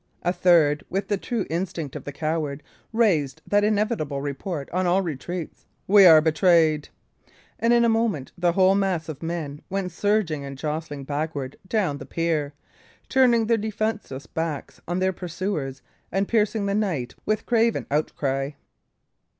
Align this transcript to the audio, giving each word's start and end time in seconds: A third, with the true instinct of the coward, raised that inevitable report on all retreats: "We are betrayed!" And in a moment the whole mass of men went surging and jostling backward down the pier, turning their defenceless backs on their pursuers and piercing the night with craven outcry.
A 0.23 0.33
third, 0.33 0.83
with 0.89 1.09
the 1.09 1.17
true 1.17 1.45
instinct 1.47 1.95
of 1.95 2.05
the 2.05 2.11
coward, 2.11 2.63
raised 2.91 3.43
that 3.45 3.63
inevitable 3.63 4.19
report 4.19 4.67
on 4.71 4.87
all 4.87 5.03
retreats: 5.03 5.67
"We 5.85 6.07
are 6.07 6.21
betrayed!" 6.21 6.89
And 7.59 7.71
in 7.71 7.85
a 7.85 7.87
moment 7.87 8.31
the 8.35 8.53
whole 8.53 8.73
mass 8.73 9.09
of 9.09 9.21
men 9.21 9.61
went 9.69 9.91
surging 9.91 10.43
and 10.43 10.57
jostling 10.57 11.03
backward 11.03 11.55
down 11.67 11.99
the 11.99 12.07
pier, 12.07 12.55
turning 13.09 13.45
their 13.45 13.57
defenceless 13.57 14.25
backs 14.25 14.81
on 14.87 14.97
their 14.97 15.13
pursuers 15.13 15.83
and 16.11 16.27
piercing 16.27 16.65
the 16.65 16.73
night 16.73 17.13
with 17.27 17.45
craven 17.45 17.85
outcry. 17.91 18.53